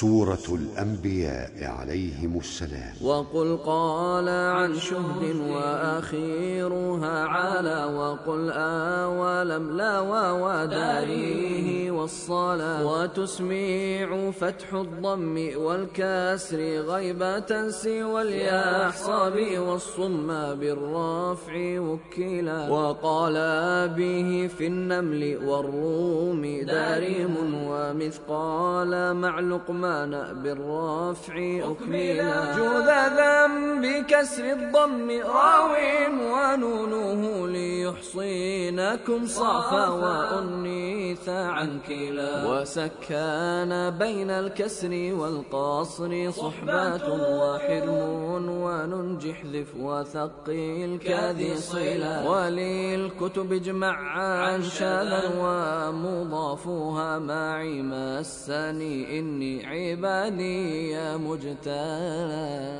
سورة 0.00 0.48
الأنبياء 0.48 1.64
عليهم 1.64 2.38
السلام. 2.38 2.94
وقل 3.02 3.58
قال 3.66 4.28
عن 4.28 4.74
شهد 4.74 5.36
وأخيرها 5.36 7.24
على 7.26 7.84
وقل 7.84 8.50
آولم 8.50 9.76
لا 9.76 10.00
وداريه 10.32 11.89
والصلاة. 12.00 12.86
وتسميع 12.86 14.30
فتح 14.30 14.74
الضم 14.74 15.36
والكسر 15.56 16.60
غيبة 16.90 17.68
سوى 17.68 18.22
اليحصاب 18.22 19.36
والصم 19.58 20.28
بالرفع 20.60 21.54
وكلا. 21.80 22.70
وقال 22.70 23.36
به 23.88 24.50
في 24.58 24.66
النمل 24.66 25.22
والروم 25.44 26.42
داريم 26.66 27.34
ومثقال 27.68 29.16
مع 29.16 29.40
لقمان 29.40 30.12
بالرفع 30.42 31.34
أكملا. 31.70 32.56
جود 32.56 32.90
ذنب 33.18 33.84
كسر 34.08 34.44
الضم 34.52 35.08
راو 35.10 35.70
ونونه 36.30 37.48
ليحصينكم 37.48 39.26
صافا. 39.26 39.86
وأنيث 41.20 41.28
عن 41.28 41.80
كلا 41.88 42.46
وسكان 42.46 43.98
بين 43.98 44.30
الكسر 44.30 45.14
والقصر 45.14 46.30
صحبات 46.30 47.08
وحرم 47.08 48.48
وننجح 48.48 49.44
ذف 49.44 49.76
وثقيل 49.76 50.98
كذي 50.98 51.56
صلا 51.56 52.28
وللكتب 52.28 53.52
اجمع 53.52 53.96
عن 54.18 54.62
شاذا 54.62 55.22
ومضافها 55.38 57.18
معي 57.18 57.82
مسني. 57.82 59.18
إني 59.18 59.66
عبادي 59.66 60.96
مجتلى. 61.18 62.79